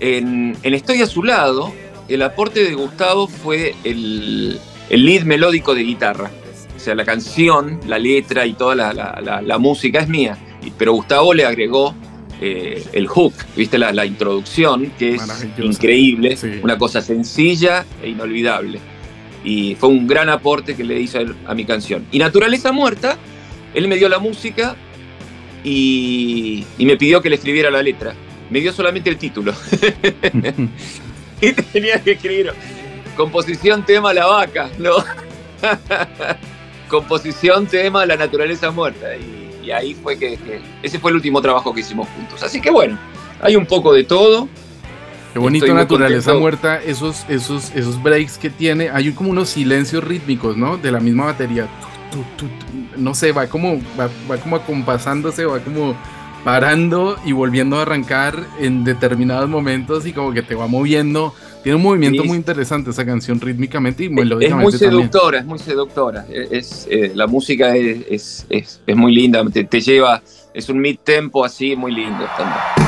[0.00, 1.72] En, en Estoy a su lado,
[2.08, 4.58] el aporte de Gustavo fue el,
[4.90, 6.30] el lead melódico de guitarra.
[6.76, 10.36] O sea, la canción, la letra y toda la, la- la- la música es mía.
[10.78, 11.94] Pero Gustavo le agregó
[12.40, 13.78] eh, el hook, ¿viste?
[13.78, 15.22] La, la introducción, que es
[15.58, 16.60] increíble, Sí.
[16.62, 18.78] una cosa sencilla e inolvidable.
[19.44, 22.04] Y fue un gran aporte que le hizo a mi canción.
[22.12, 23.16] Y Naturaleza Muerta,
[23.74, 24.76] él me dio la música
[25.64, 28.14] y, y me pidió que le escribiera la letra.
[28.50, 29.52] Me dio solamente el título.
[31.40, 32.52] y tenía que escribir
[33.16, 34.92] composición tema la vaca, ¿no?
[36.88, 39.16] composición tema la naturaleza muerta.
[39.16, 42.42] Y, y ahí fue que, que- ese fue el último trabajo que hicimos juntos.
[42.42, 42.98] Así que bueno,
[43.40, 44.48] hay un poco de todo.
[45.32, 48.88] Qué bonito Estoy naturaleza muerta, esos, esos, esos breaks que tiene.
[48.90, 50.78] Hay como unos silencios rítmicos, ¿no?
[50.78, 51.66] De la misma batería.
[52.10, 52.64] Tu, tu, tu,
[52.96, 55.94] no sé, va como, va, va como acompasándose, va como
[56.46, 61.34] parando y volviendo a arrancar en determinados momentos y como que te va moviendo.
[61.64, 62.28] Tiene un movimiento Sí.
[62.28, 64.90] muy interesante esa canción rítmicamente y Es melódicamente muy también.
[65.10, 66.24] seductora, es muy seductora.
[66.32, 70.22] Es, es, eh, la música es, es, es- es muy linda, te, te lleva,
[70.54, 72.85] es un mid tempo así muy lindo también.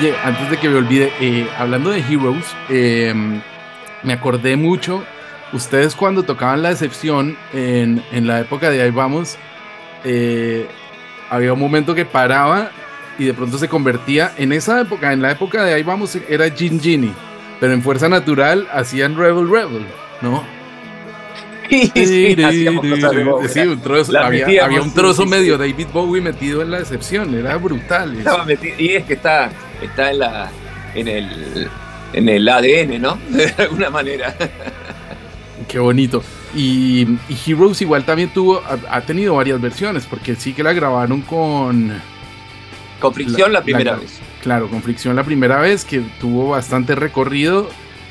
[0.00, 3.12] Oye, antes de que me olvide, eh, hablando de Heroes, eh,
[4.02, 5.04] me acordé mucho,
[5.52, 9.36] ustedes cuando tocaban La Decepción en, en la época de Ahí Vamos,
[10.04, 10.66] eh,
[11.28, 12.70] había un momento que paraba
[13.18, 16.48] y de pronto se convertía, en esa época, en la época de Ahí Vamos era
[16.50, 17.12] Gin Ginny,
[17.60, 19.84] pero en Fuerza Natural hacían Rebel Rebel,
[20.22, 20.42] ¿no?
[21.68, 22.34] Sí, sí.
[23.48, 24.46] Sí, un trozo, había,
[24.82, 25.56] un trozo medio.
[25.58, 28.10] David Bowie metido en La Decepción, era brutal.
[28.12, 28.18] eso.
[28.20, 29.50] Estaba metido- y es que está,
[29.82, 30.50] está en la,
[30.94, 31.68] en el,
[32.12, 33.18] en el ADN, ¿no?
[33.30, 34.34] De alguna manera.
[35.68, 36.22] Qué bonito.
[36.54, 40.72] Y, y Heroes igual también tuvo, ha, ha tenido varias versiones, porque sí que la
[40.72, 41.92] grabaron con,
[42.98, 44.18] Con fricción la, La- primera la- vez.
[44.42, 47.68] claro, con Fricción la primera vez, que tuvo bastante recorrido.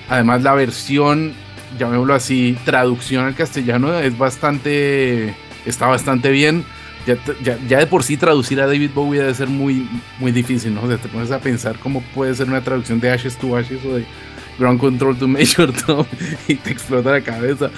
[0.07, 1.33] Además la versión,
[1.77, 6.63] llamémoslo así, traducción al castellano es bastante, está bastante bien.
[7.15, 9.87] Ya, ya, ya de por sí traducir a David Bowie debe ser muy,
[10.19, 10.83] muy difícil, ¿no?
[10.83, 13.83] O sea, te pones a pensar cómo puede ser una traducción de Ashes to Ashes
[13.83, 14.05] o de
[14.59, 16.05] Ground Control to Major Tom
[16.47, 17.71] y te explota la cabeza.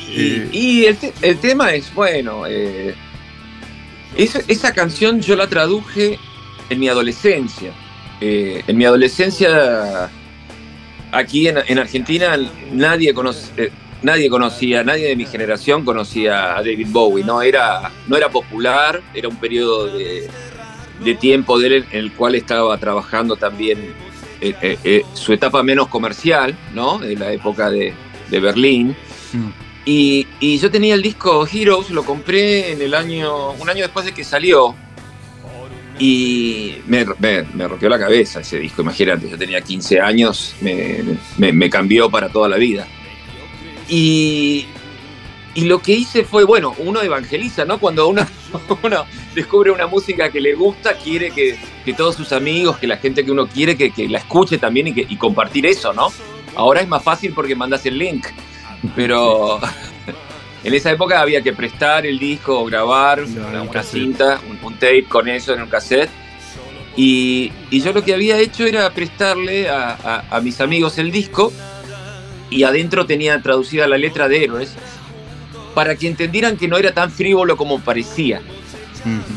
[0.00, 0.48] Y, Eh.
[0.52, 2.94] y el, te- el tema es, bueno, eh,
[4.16, 6.18] esa, esa canción yo la traduje
[6.70, 7.70] en mi adolescencia.
[8.20, 10.10] Eh, en mi adolescencia,
[11.12, 12.36] aquí en, en Argentina,
[12.72, 13.70] nadie, conoce- eh,
[14.02, 17.24] nadie conocía, nadie de mi generación conocía a David Bowie.
[17.24, 20.28] No era, no era popular, era un periodo de,
[21.04, 23.78] de tiempo de él en el cual estaba trabajando también
[24.40, 27.02] eh, eh, eh, su etapa menos comercial, ¿no?
[27.02, 27.92] En la época de,
[28.30, 28.96] de Berlín.
[29.86, 34.04] Y, y yo tenía el disco Heroes, lo compré en el año, un año después
[34.06, 34.74] de que salió.
[35.98, 41.00] Y me, me, me rompió la cabeza ese disco, imagínate, yo tenía 15 años, me,
[41.36, 42.86] me- me cambió para toda la vida.
[43.90, 44.66] Y,
[45.54, 47.78] y lo que hice fue, bueno, uno evangeliza, ¿no?
[47.80, 48.24] Cuando uno,
[48.82, 52.96] uno descubre una música que le gusta, quiere que, que todos sus amigos, que la
[52.98, 56.12] gente que uno quiere, que, que la escuche también y, que, y compartir eso, ¿no?
[56.54, 58.26] Ahora es más fácil porque mandas el link,
[58.94, 59.58] pero
[60.64, 65.04] en esa época había que prestar el disco o grabar una, cinta, un, un tape
[65.08, 66.10] con eso en un cassette.
[66.96, 71.10] Y, y yo lo que había hecho era prestarle a, a- a mis amigos el
[71.10, 71.52] disco
[72.50, 74.74] y adentro tenía traducida la letra de Héroes
[75.74, 78.42] para que entendieran que no era tan frívolo como parecía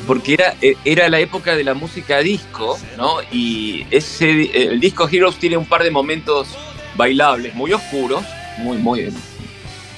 [0.08, 3.18] porque era, eh, era la época de la música disco, ¿no?
[3.32, 6.50] Y ese, el disco Heroes tiene un par de momentos
[6.96, 8.24] bailables, muy oscuros,
[8.58, 9.14] muy, muy,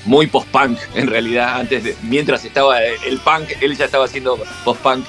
[0.06, 1.60] muy post-punk en realidad.
[1.60, 5.06] Antes de, mientras estaba el punk, él ya estaba haciendo post-punk.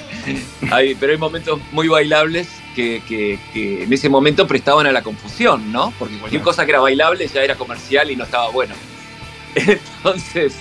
[1.00, 5.72] Pero hay momentos muy bailables que, que- que en ese momento prestaban a la confusión,
[5.72, 5.92] ¿no?
[5.98, 8.74] Porque cualquier cosa que era bailable ya era comercial y no estaba bueno.
[9.56, 10.54] Entonces,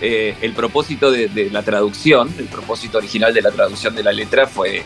[0.00, 4.12] eh, el propósito de, de la traducción, el propósito original de la traducción de la
[4.12, 4.82] letra fue,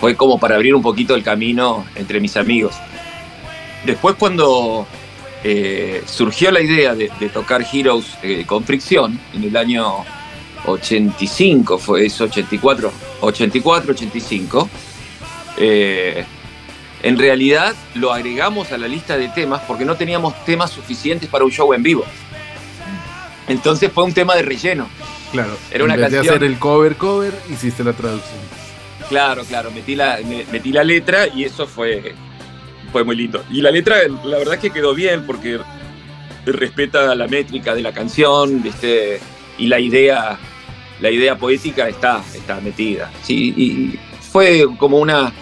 [0.00, 2.74] fue como para abrir un poquito el camino entre mis amigos.
[3.84, 4.86] Después cuando
[5.42, 10.04] eh, surgió la idea de, de tocar Heroes eh, con fricción, en el año
[10.66, 14.68] 85, fue eso, 84, 84, 85,
[15.58, 16.24] eh,
[17.02, 21.44] en realidad lo agregamos a la lista de temas porque no teníamos temas suficientes para
[21.44, 22.04] un show en vivo.
[23.48, 24.88] Entonces fue un tema de relleno.
[25.32, 25.56] Claro.
[25.70, 28.38] Era una en vez de canción- hacer el cover cover, hiciste la traducción.
[29.08, 32.14] Claro, claro, metí la, me- metí la letra y eso fue,
[32.92, 33.44] fue muy lindo.
[33.50, 35.58] Y la letra, la verdad es que quedó bien porque
[36.46, 39.20] respeta la métrica de la canción ¿viste?
[39.58, 40.38] y la idea,
[41.00, 43.10] la idea poética está, está metida.
[43.22, 43.98] Sí, y
[44.32, 45.32] fue como una...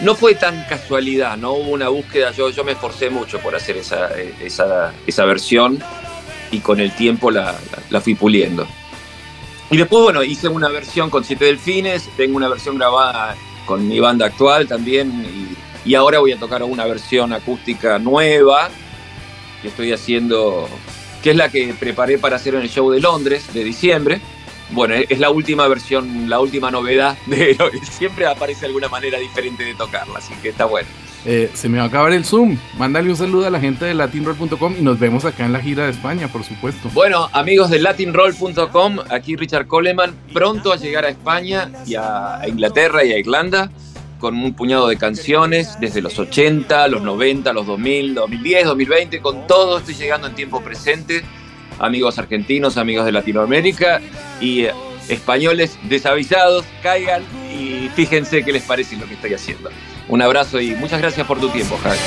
[0.00, 3.76] No fue tan casualidad, no hubo una búsqueda, yo, yo me esforcé mucho por hacer
[3.76, 4.10] esa,
[4.42, 5.78] esa, esa versión
[6.50, 7.54] y con el tiempo la,
[7.90, 8.66] la- fui puliendo.
[9.70, 13.36] Y después, bueno, hice una versión con Siete Delfines, tengo una versión grabada
[13.66, 18.68] con mi banda actual también, y, y ahora voy a tocar una versión acústica nueva
[19.62, 20.68] que estoy haciendo,
[21.22, 24.20] que es la que preparé para hacer en el show de Londres de diciembre.
[24.70, 27.88] Bueno, es la última versión, la última novedad de Héroes.
[27.88, 30.88] Siempre aparece alguna manera diferente de tocarla, así que está bueno.
[31.26, 32.58] Eh, se me va a acabar el Zoom.
[32.76, 35.84] Mándale un saludo a la gente de latinroll.com y nos vemos acá en la gira
[35.84, 36.90] de España, por supuesto.
[36.92, 42.48] Bueno, amigos de latinroll.com, aquí Richard Coleman, pronto a llegar a España y a a
[42.48, 43.70] Inglaterra y a Irlanda
[44.18, 49.46] con un puñado de canciones desde los 80, los 90, los 2000, 2010, 2020, con
[49.46, 51.22] todo estoy llegando en tiempo presente
[51.78, 54.00] amigos argentinos, amigos de Latinoamérica
[54.40, 54.72] y eh,
[55.08, 57.22] españoles desavisados, caigan
[57.52, 59.70] y fíjense qué les parece lo que estoy haciendo.
[60.08, 61.98] Un abrazo y muchas gracias por tu tiempo, Jack.